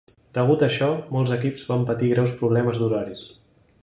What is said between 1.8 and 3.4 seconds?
patir greus problemes d'horaris.